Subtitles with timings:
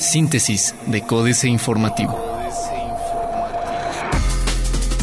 [0.00, 2.18] Síntesis de Códice Informativo.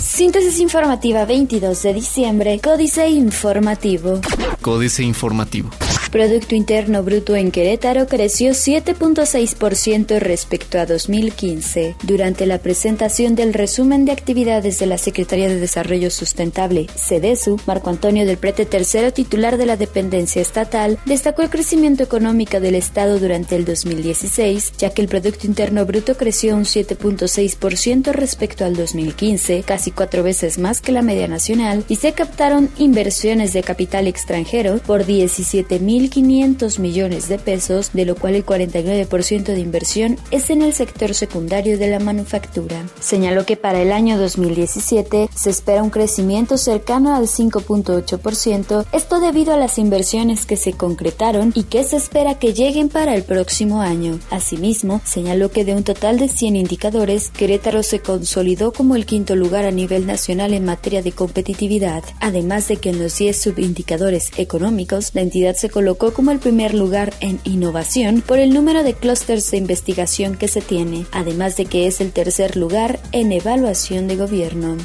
[0.02, 4.22] Síntesis informativa 22 de diciembre, Códice Informativo.
[4.62, 5.70] Códice Informativo.
[6.16, 11.98] Producto Interno Bruto en Querétaro creció 7.6% respecto a 2015.
[12.04, 17.90] Durante la presentación del resumen de actividades de la Secretaría de Desarrollo Sustentable, CEDESU, Marco
[17.90, 23.20] Antonio del Prete, tercero titular de la dependencia estatal, destacó el crecimiento económico del Estado
[23.20, 29.64] durante el 2016, ya que el Producto Interno Bruto creció un 7.6% respecto al 2015,
[29.64, 34.78] casi cuatro veces más que la media nacional, y se captaron inversiones de capital extranjero
[34.78, 40.50] por 17 mil 1.500 millones de pesos, de lo cual el 49% de inversión es
[40.50, 42.86] en el sector secundario de la manufactura.
[43.00, 49.54] Señaló que para el año 2017 se espera un crecimiento cercano al 5.8%, esto debido
[49.54, 53.82] a las inversiones que se concretaron y que se espera que lleguen para el próximo
[53.82, 54.20] año.
[54.30, 59.36] Asimismo, señaló que de un total de 100 indicadores, Querétaro se consolidó como el quinto
[59.36, 64.32] lugar a nivel nacional en materia de competitividad, además de que en los 10 subindicadores
[64.38, 68.82] económicos, la entidad se colocó colocó como el primer lugar en innovación por el número
[68.82, 73.32] de clústeres de investigación que se tiene, además de que es el tercer lugar en
[73.32, 74.78] evaluación de gobierno.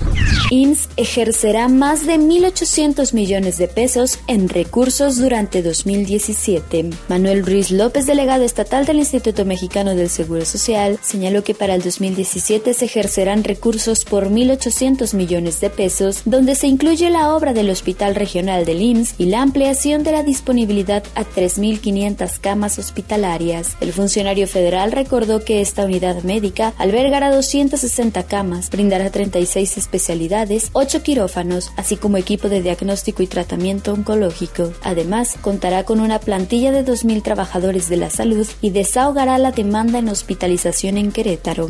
[0.50, 6.90] INS ejercerá más de 1.800 millones de pesos en recursos durante 2017.
[7.08, 11.82] Manuel Ruiz López, delegado estatal del Instituto Mexicano del Seguro Social, señaló que para el
[11.82, 17.70] 2017 se ejercerán recursos por 1.800 millones de pesos, donde se incluye la obra del
[17.70, 23.76] Hospital Regional del IMSS y la ampliación de la disponibilidad a 3.500 camas hospitalarias.
[23.80, 31.02] El funcionario federal recordó que esta unidad médica albergará 260 camas, brindará 36 especialidades, 8
[31.02, 34.72] quirófanos, así como equipo de diagnóstico y tratamiento oncológico.
[34.82, 39.98] Además, contará con una plantilla de 2.000 trabajadores de la salud y desahogará la demanda
[39.98, 41.68] en hospitalización en Querétaro.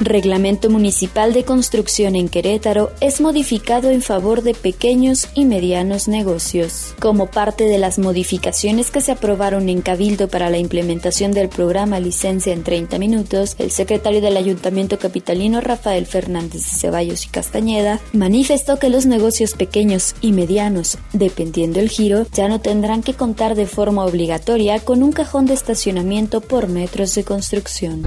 [0.00, 6.94] Reglamento Municipal de Construcción en Querétaro es modificado en favor de pequeños y medianos negocios.
[7.00, 12.00] Como parte de las modificaciones que se aprobaron en Cabildo para la implementación del programa
[12.00, 18.00] Licencia en 30 Minutos, el secretario del Ayuntamiento Capitalino Rafael Fernández de Ceballos y Castañeda
[18.14, 23.54] manifestó que los negocios pequeños y medianos, dependiendo el giro, ya no tendrán que contar
[23.54, 28.02] de forma obligatoria con un cajón de estacionamiento por metros de construcción.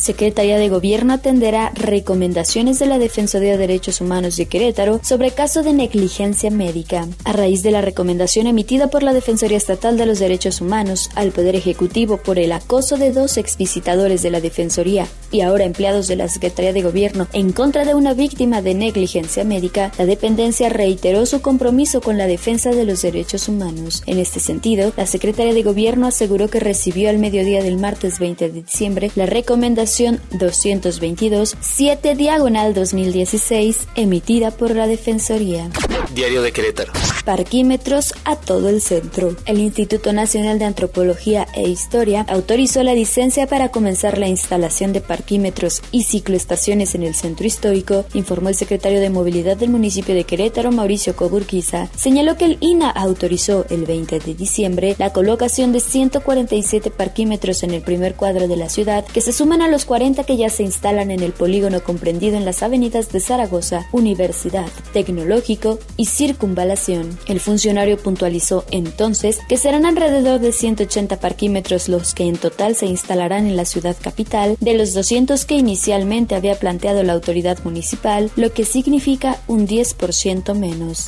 [0.00, 5.62] Secretaría de Gobierno atenderá recomendaciones de la Defensoría de Derechos Humanos de Querétaro sobre caso
[5.62, 7.06] de negligencia médica.
[7.24, 11.32] A raíz de la recomendación emitida por la Defensoría Estatal de los Derechos Humanos al
[11.32, 16.14] Poder Ejecutivo por el acoso de dos exvisitadores de la Defensoría y ahora empleados de
[16.14, 21.26] la Secretaría de Gobierno en contra de una víctima de negligencia médica, la dependencia reiteró
[21.26, 24.04] su compromiso con la defensa de los derechos humanos.
[24.06, 28.50] En este sentido, la Secretaría de Gobierno aseguró que recibió al mediodía del martes 20
[28.50, 35.68] de diciembre la recomendación 222 7 diagonal 2016 emitida por la Defensoría.
[36.14, 36.92] Diario de Querétaro.
[37.24, 39.36] Parquímetros a todo el centro.
[39.46, 45.00] El Instituto Nacional de Antropología e Historia autorizó la licencia para comenzar la instalación de
[45.00, 50.24] parquímetros y cicloestaciones en el centro histórico, informó el secretario de Movilidad del municipio de
[50.24, 51.88] Querétaro, Mauricio Coburquiza.
[51.94, 57.70] Señaló que el INA autorizó el 20 de diciembre la colocación de 147 parquímetros en
[57.70, 60.64] el primer cuadro de la ciudad, que se suman a los 40 que ya se
[60.64, 67.11] instalan en el polígono comprendido en las avenidas de Zaragoza, Universidad, Tecnológico y Circunvalación.
[67.26, 72.86] El funcionario puntualizó entonces que serán alrededor de 180 parquímetros los que en total se
[72.86, 78.30] instalarán en la ciudad capital, de los 200 que inicialmente había planteado la autoridad municipal,
[78.36, 81.06] lo que significa un 10% menos.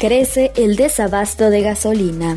[0.00, 2.36] Crece el desabasto de gasolina.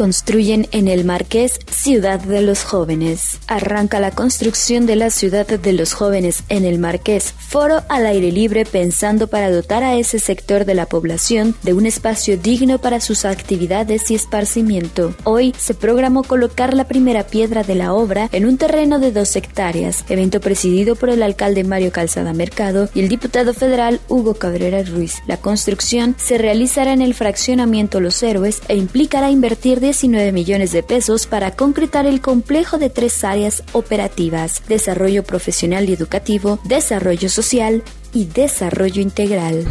[0.00, 3.38] Construyen en el Marqués Ciudad de los Jóvenes.
[3.46, 8.32] Arranca la construcción de la Ciudad de los Jóvenes en el Marqués, foro al aire
[8.32, 13.00] libre pensando para dotar a ese sector de la población de un espacio digno para
[13.00, 15.14] sus actividades y esparcimiento.
[15.24, 19.36] Hoy se programó colocar la primera piedra de la obra en un terreno de dos
[19.36, 24.82] hectáreas, evento presidido por el alcalde Mario Calzada Mercado y el diputado federal Hugo Cabrera
[24.82, 25.16] Ruiz.
[25.26, 30.84] La construcción se realizará en el fraccionamiento Los Héroes e implicará invertir 19 millones de
[30.84, 37.82] pesos para concretar el complejo de tres áreas operativas, desarrollo profesional y educativo, desarrollo social
[38.12, 39.66] y desarrollo integral.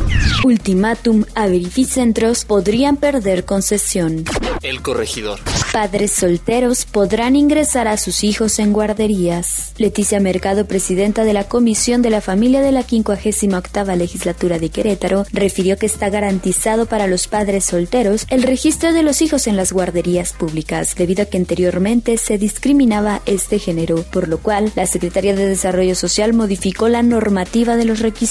[0.45, 4.23] Ultimátum a verificentros podrían perder concesión.
[4.61, 5.39] El corregidor.
[5.73, 9.73] Padres solteros podrán ingresar a sus hijos en guarderías.
[9.77, 15.25] Leticia Mercado, presidenta de la Comisión de la Familia de la 58 Legislatura de Querétaro,
[15.31, 19.71] refirió que está garantizado para los padres solteros el registro de los hijos en las
[19.71, 25.35] guarderías públicas, debido a que anteriormente se discriminaba este género, por lo cual la Secretaría
[25.35, 28.28] de Desarrollo Social modificó la normativa de los requisitos.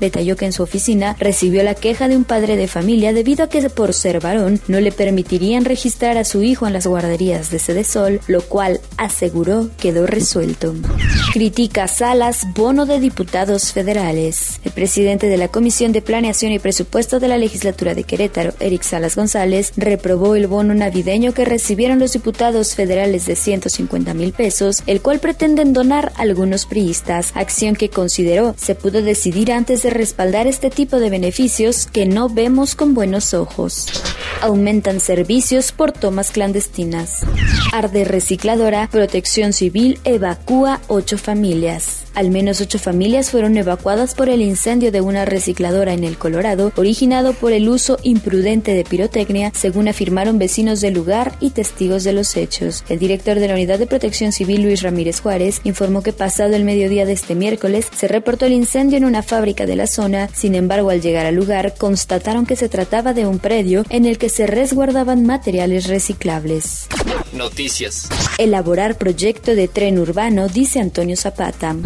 [0.00, 3.48] Detalló que en su oficina recibió la queja de un padre de familia debido a
[3.48, 7.58] que por ser varón no le permitirían registrar a su hijo en las guarderías de
[7.58, 10.74] Sede Sol, lo cual aseguró quedó resuelto.
[11.32, 14.60] Critica Salas bono de diputados federales.
[14.64, 18.82] El presidente de la Comisión de Planeación y Presupuesto de la Legislatura de Querétaro, Eric
[18.82, 24.82] Salas González, reprobó el bono navideño que recibieron los diputados federales de 150 mil pesos,
[24.86, 30.46] el cual pretenden donar algunos priistas, acción que consideró se pudo decidir antes de respaldar
[30.46, 33.86] este tipo de beneficios que no vemos con buenos ojos.
[34.40, 37.20] Aumentan servicios por tomas clandestinas.
[37.72, 42.04] Arde recicladora, protección civil evacúa ocho familias.
[42.14, 46.72] Al menos ocho familias fueron evacuadas por el incendio de una recicladora en el Colorado,
[46.76, 52.14] originado por el uso imprudente de pirotecnia, según afirmaron vecinos del lugar y testigos de
[52.14, 52.84] los hechos.
[52.88, 56.64] El director de la Unidad de Protección Civil, Luis Ramírez Juárez, informó que pasado el
[56.64, 60.28] mediodía de este miércoles se reportó el incendio en una fábrica de la zona.
[60.32, 64.18] Sin embargo, al llegar al lugar, constataron que se trataba de un predio en el
[64.18, 66.86] que se resguardaban materiales reciclables.
[67.32, 68.08] Noticias.
[68.38, 71.76] Elaborar proyecto de tren urbano, dice Antonio Zapata.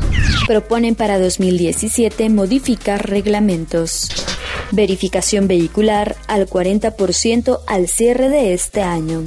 [0.46, 4.08] Proponen para 2017 modificar reglamentos.
[4.72, 9.24] Verificación vehicular al 40% al cierre de este año.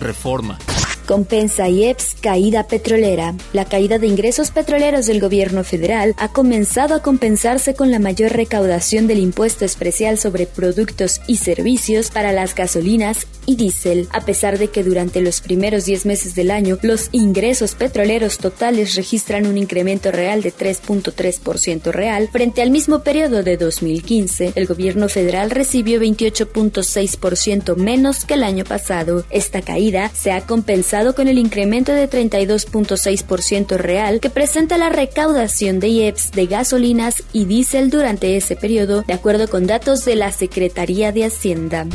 [0.00, 0.58] Reforma.
[1.06, 3.34] Compensa IEPS caída petrolera.
[3.52, 8.32] La caída de ingresos petroleros del gobierno federal ha comenzado a compensarse con la mayor
[8.32, 14.58] recaudación del impuesto especial sobre productos y servicios para las gasolinas y diésel, a pesar
[14.58, 19.58] de que durante los primeros 10 meses del año los ingresos petroleros totales registran un
[19.58, 24.52] incremento real de 3.3% real frente al mismo periodo de 2015.
[24.54, 29.24] El gobierno federal recibió 28.6% menos que el año pasado.
[29.30, 35.80] Esta caída se ha compensado con el incremento de 32.6% real que presenta la recaudación
[35.80, 40.30] de IEPS de gasolinas y diésel durante ese periodo, de acuerdo con datos de la
[40.32, 41.86] Secretaría de Hacienda.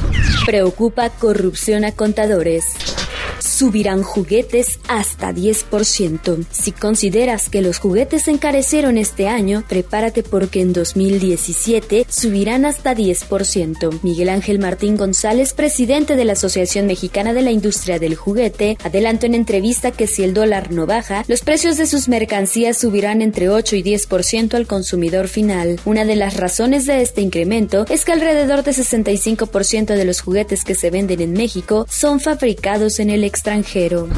[0.47, 2.73] Preocupa corrupción a contadores
[3.57, 6.45] subirán juguetes hasta 10%.
[6.51, 13.99] Si consideras que los juguetes encarecieron este año, prepárate porque en 2017 subirán hasta 10%.
[14.03, 19.25] Miguel Ángel Martín González, presidente de la Asociación Mexicana de la Industria del Juguete, adelantó
[19.25, 23.49] en entrevista que si el dólar no baja, los precios de sus mercancías subirán entre
[23.49, 25.79] 8 y 10% al consumidor final.
[25.85, 30.63] Una de las razones de este incremento es que alrededor de 65% de los juguetes
[30.63, 34.09] que se venden en México son fabricados en el extranjero.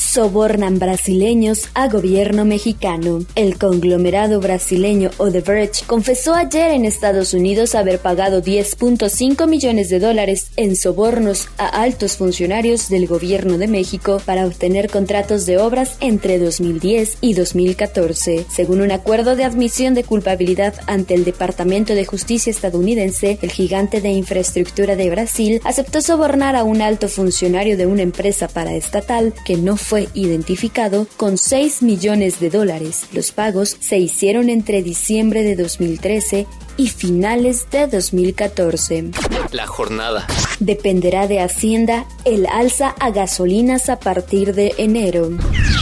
[0.00, 3.18] Sobornan brasileños a gobierno mexicano.
[3.34, 10.52] El conglomerado brasileño Odebrecht confesó ayer en Estados Unidos haber pagado 10.5 millones de dólares
[10.56, 16.38] en sobornos a altos funcionarios del gobierno de México para obtener contratos de obras entre
[16.38, 18.46] 2010 y 2014.
[18.48, 24.00] Según un acuerdo de admisión de culpabilidad ante el Departamento de Justicia estadounidense, el gigante
[24.00, 29.56] de infraestructura de Brasil aceptó sobornar a un alto funcionario de una empresa estatal que
[29.56, 33.06] no fue identificado con 6 millones de dólares.
[33.12, 36.46] Los pagos se hicieron entre diciembre de 2013
[36.76, 39.10] y finales de 2014.
[39.52, 40.26] La jornada.
[40.60, 45.30] Dependerá de Hacienda el alza a gasolinas a partir de enero.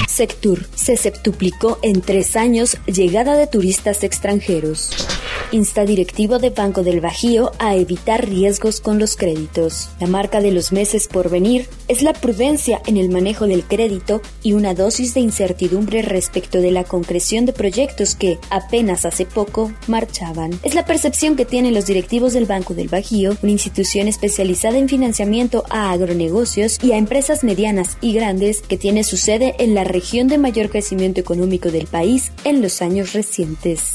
[0.09, 4.91] Sectur se septuplicó en tres años llegada de turistas extranjeros
[5.53, 9.91] insta directivo de Banco del Bajío a evitar riesgos con los créditos.
[10.01, 14.21] La marca de los meses por venir es la prudencia en el manejo del crédito
[14.43, 19.73] y una dosis de incertidumbre respecto de la concreción de proyectos que apenas hace poco
[19.87, 20.51] marchaban.
[20.63, 24.89] Es la percepción que tienen los directivos del Banco del Bajío, una institución especializada en
[24.89, 29.85] financiamiento a agronegocios y a empresas medianas y grandes que tiene su sede en la
[29.85, 33.95] región de mayor crecimiento económico del país en los años recientes.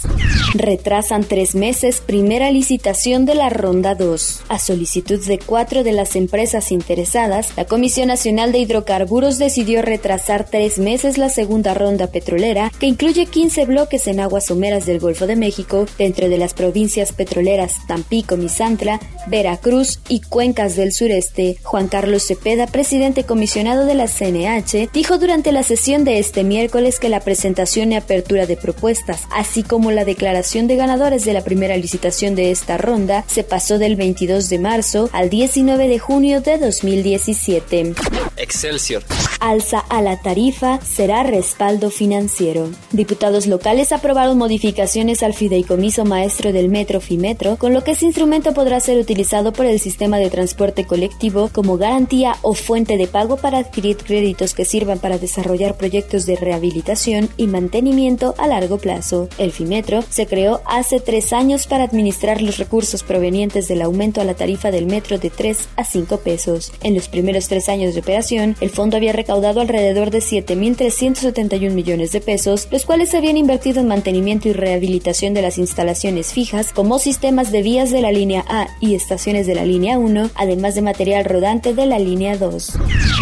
[0.54, 4.42] Retrasan tres meses primera licitación de la Ronda 2.
[4.50, 10.46] A solicitud de cuatro de las empresas interesadas, la Comisión Nacional de Hidrocarburos decidió retrasar
[10.50, 15.28] tres meses la segunda ronda petrolera, que incluye 15 bloques en aguas someras del Golfo
[15.28, 21.58] de México, dentro de las provincias petroleras Tampico, Misantla, Veracruz y Cuencas del Sureste.
[21.62, 27.00] Juan Carlos Cepeda, presidente comisionado de la CNH, dijo durante la sesión de este miércoles
[27.00, 31.34] que la presentación y apertura de propuestas, así como la declaración de ganadores de de
[31.34, 36.00] la primera licitación de esta ronda se pasó del 22 de marzo al 19 de
[36.00, 37.94] junio de 2017.
[38.36, 39.04] Excelsior.
[39.40, 42.72] Alza a la tarifa será respaldo financiero.
[42.92, 48.54] Diputados locales aprobaron modificaciones al fideicomiso maestro del Metro Fimetro, con lo que ese instrumento
[48.54, 53.38] podrá ser utilizado por el sistema de transporte colectivo como garantía o fuente de pago
[53.38, 59.30] para adquirir créditos que sirvan para desarrollar proyectos de rehabilitación y mantenimiento a largo plazo.
[59.38, 64.26] El Fimetro se creó hace tres años para administrar los recursos provenientes del aumento a
[64.26, 66.72] la tarifa del metro de 3 a 5 pesos.
[66.84, 72.12] En los primeros tres años de operación, el fondo había recaudado alrededor de 7.371 millones
[72.12, 76.74] de pesos, los cuales se habían invertido en mantenimiento y rehabilitación de las instalaciones fijas,
[76.74, 80.76] como sistemas de vías de la línea A y estaciones de la línea 1, además
[80.76, 82.74] de material rodante de la línea 2.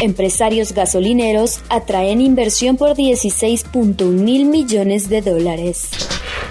[0.02, 5.90] Empresarios gasolineros atraen inversión por 16.1 mil millones de dólares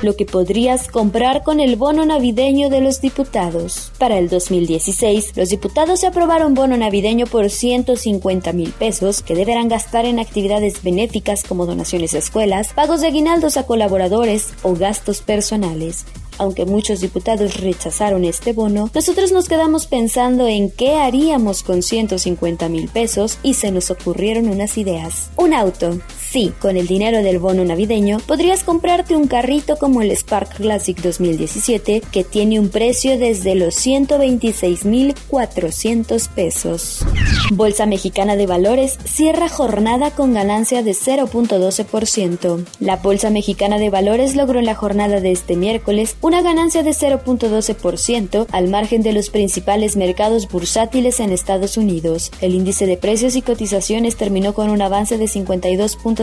[0.02, 3.90] lo que podrías comprar con el bono navideño de los diputados.
[3.98, 9.68] Para el 2016, los diputados se aprobaron bono navideño por 150 mil pesos que deberán
[9.68, 15.20] gastar en actividades benéficas como donaciones a escuelas, pagos de aguinaldos a colaboradores o gastos
[15.20, 16.04] personales.
[16.38, 22.68] Aunque muchos diputados rechazaron este bono, nosotros nos quedamos pensando en qué haríamos con 150
[22.68, 25.30] mil pesos y se nos ocurrieron unas ideas.
[25.36, 25.98] Un auto.
[26.36, 31.00] Sí, con el dinero del bono navideño podrías comprarte un carrito como el Spark Classic
[31.00, 37.06] 2017 que tiene un precio desde los 126.400 pesos.
[37.52, 42.66] Bolsa Mexicana de Valores cierra jornada con ganancia de 0.12%.
[42.80, 46.90] La Bolsa Mexicana de Valores logró en la jornada de este miércoles una ganancia de
[46.90, 52.30] 0.12% al margen de los principales mercados bursátiles en Estados Unidos.
[52.42, 55.28] El índice de precios y cotizaciones terminó con un avance de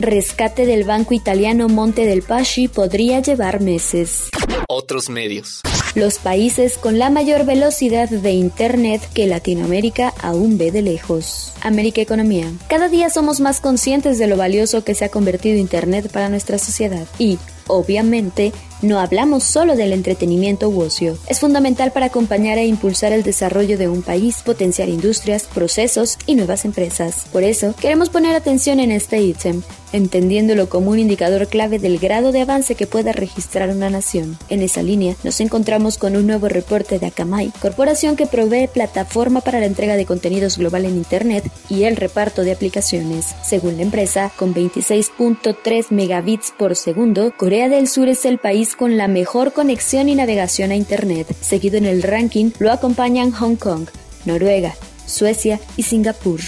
[0.00, 4.30] Rescate del banco italiano Monte del Paschi podría llevar meses.
[4.68, 5.60] Otros medios.
[5.94, 11.52] Los países con la mayor velocidad de Internet que Latinoamérica aún ve de lejos.
[11.62, 12.52] América Economía.
[12.68, 16.58] Cada día somos más conscientes de lo valioso que se ha convertido Internet para nuestra
[16.58, 21.16] sociedad y, obviamente, no hablamos solo del entretenimiento u ocio.
[21.28, 26.34] Es fundamental para acompañar e impulsar el desarrollo de un país, potenciar industrias, procesos y
[26.34, 27.26] nuevas empresas.
[27.32, 29.62] Por eso, queremos poner atención en este ítem,
[29.92, 34.38] entendiéndolo como un indicador clave del grado de avance que pueda registrar una nación.
[34.48, 39.40] En esa línea, nos encontramos con un nuevo reporte de Akamai, corporación que provee plataforma
[39.40, 43.34] para la entrega de contenidos global en Internet y el reparto de aplicaciones.
[43.42, 48.96] Según la empresa, con 26.3 megabits por segundo, Corea del Sur es el país con
[48.96, 51.34] la mejor conexión y navegación a Internet.
[51.40, 53.88] Seguido en el ranking lo acompañan Hong Kong,
[54.24, 54.74] Noruega,
[55.06, 56.40] Suecia y Singapur.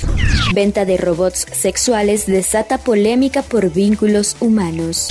[0.55, 5.09] Venta de robots sexuales desata polémica por vínculos humanos.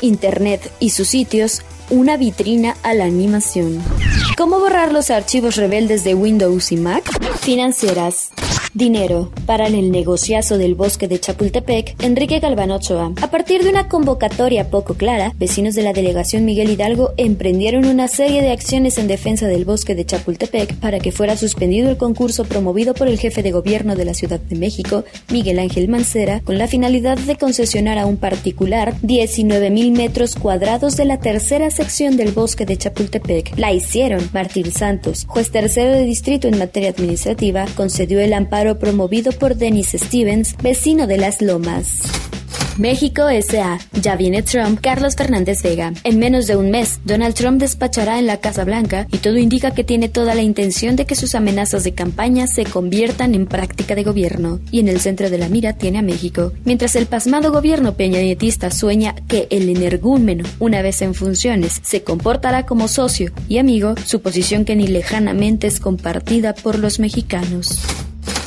[0.00, 3.82] Internet y sus sitios, una vitrina a la animación.
[4.36, 7.04] ¿Cómo borrar los archivos rebeldes de Windows y Mac?
[7.40, 8.30] Financieras.
[8.78, 9.32] Dinero.
[9.44, 13.12] Para el negociazo del bosque de Chapultepec, Enrique Galván Ochoa.
[13.20, 18.06] A partir de una convocatoria poco clara, vecinos de la delegación Miguel Hidalgo emprendieron una
[18.06, 22.44] serie de acciones en defensa del bosque de Chapultepec para que fuera suspendido el concurso
[22.44, 26.56] promovido por el jefe de gobierno de la Ciudad de México, Miguel Ángel Mancera, con
[26.56, 32.30] la finalidad de concesionar a un particular 19.000 metros cuadrados de la tercera sección del
[32.30, 33.58] bosque de Chapultepec.
[33.58, 34.30] La hicieron.
[34.32, 39.92] Martín Santos, juez tercero de distrito en materia administrativa, concedió el amparo promovido por Dennis
[39.94, 42.02] Stevens, vecino de Las Lomas.
[42.78, 43.80] México S.A.
[44.00, 45.92] Ya viene Trump, Carlos Fernández Vega.
[46.04, 49.72] En menos de un mes, Donald Trump despachará en la Casa Blanca y todo indica
[49.72, 53.96] que tiene toda la intención de que sus amenazas de campaña se conviertan en práctica
[53.96, 54.60] de gobierno.
[54.70, 56.52] Y en el centro de la mira tiene a México.
[56.64, 62.64] Mientras el pasmado gobierno peñanietista sueña que el energúmeno, una vez en funciones, se comportará
[62.64, 67.80] como socio y amigo, su posición que ni lejanamente es compartida por los mexicanos.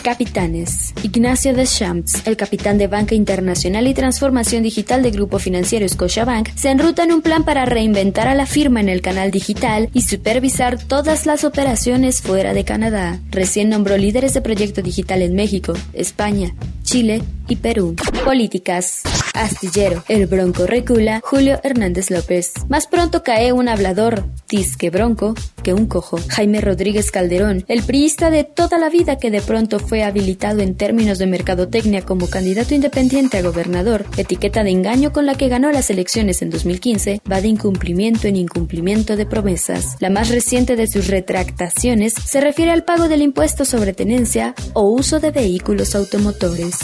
[0.01, 0.93] Capitanes.
[1.03, 6.71] Ignacio Deschamps, el capitán de Banca Internacional y Transformación Digital de Grupo Financiero Scotiabank, se
[6.71, 10.81] enruta en un plan para reinventar a la firma en el canal digital y supervisar
[10.83, 13.19] todas las operaciones fuera de Canadá.
[13.29, 16.53] Recién nombró líderes de proyecto digital en México, España,
[16.83, 17.95] Chile y Perú.
[18.25, 19.03] Políticas.
[19.33, 20.03] Astillero.
[20.07, 21.21] El bronco recula.
[21.23, 22.53] Julio Hernández López.
[22.69, 26.19] Más pronto cae un hablador, disque bronco, que un cojo.
[26.29, 30.75] Jaime Rodríguez Calderón, el priista de toda la vida que de pronto fue habilitado en
[30.75, 35.71] términos de mercadotecnia como candidato independiente a gobernador, etiqueta de engaño con la que ganó
[35.71, 39.95] las elecciones en 2015, va de incumplimiento en incumplimiento de promesas.
[39.99, 44.89] La más reciente de sus retractaciones se refiere al pago del impuesto sobre tenencia o
[44.89, 46.77] uso de vehículos automotores.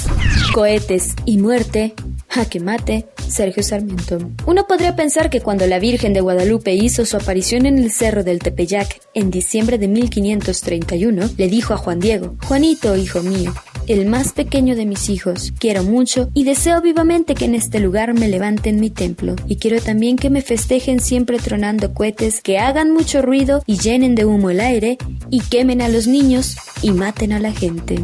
[0.54, 1.94] Cohetes y muerte
[2.30, 4.20] Jaque mate, Sergio Sarmiento.
[4.46, 8.24] Uno podría pensar que cuando la Virgen de Guadalupe hizo su aparición en el Cerro
[8.24, 13.54] del Tepeyac en diciembre de 1531, le dijo a Juan Diego, Juanito, hijo mío,
[13.88, 15.54] el más pequeño de mis hijos.
[15.58, 19.36] Quiero mucho y deseo vivamente que en este lugar me levanten mi templo.
[19.48, 24.16] Y quiero también que me festejen siempre tronando cohetes, que hagan mucho ruido y llenen
[24.16, 24.98] de humo el aire
[25.30, 28.04] y quemen a los niños y maten a la gente.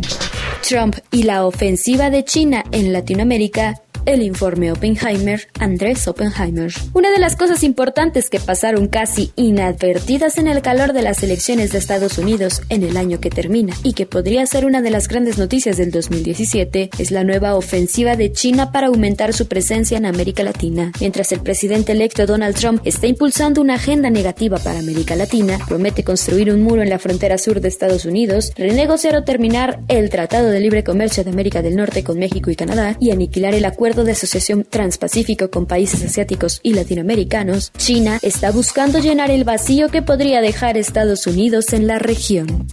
[0.67, 6.71] Trump y la ofensiva de China en Latinoamérica el informe Oppenheimer, Andrés Oppenheimer.
[6.93, 11.71] Una de las cosas importantes que pasaron casi inadvertidas en el calor de las elecciones
[11.71, 15.07] de Estados Unidos en el año que termina y que podría ser una de las
[15.07, 20.05] grandes noticias del 2017 es la nueva ofensiva de China para aumentar su presencia en
[20.05, 20.91] América Latina.
[20.99, 26.03] Mientras el presidente electo Donald Trump está impulsando una agenda negativa para América Latina, promete
[26.03, 30.49] construir un muro en la frontera sur de Estados Unidos, renegociar o terminar el Tratado
[30.49, 33.65] de Libre Comercio de América del Norte con México y Canadá y aniquilar el
[34.01, 40.01] de asociación transpacífico con países asiáticos y latinoamericanos, China está buscando llenar el vacío que
[40.01, 42.67] podría dejar Estados Unidos en la región.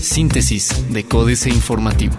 [0.00, 2.14] Síntesis de Códice Informativo.